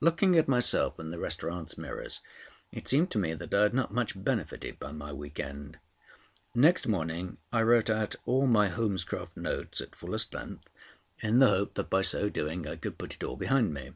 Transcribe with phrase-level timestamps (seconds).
[0.00, 2.22] Looking at myself in the restaurant's mirrors,
[2.72, 5.78] it seemed to me that I had not much benefited by my week end.
[6.56, 10.68] Next morning I wrote out all my Holmescroft notes at fullest length,
[11.20, 13.92] in the hope that by so doing I could put it all behind me.